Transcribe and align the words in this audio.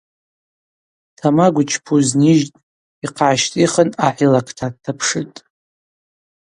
Тамагв 1.17 1.57
йчпуз 1.63 2.07
нижьтӏ, 2.19 2.61
йхъа 3.05 3.13
гӏащтӏихын 3.17 3.89
ахӏ 4.05 4.19
йлакта 4.25 4.67
дтапшытӏ. 4.73 5.37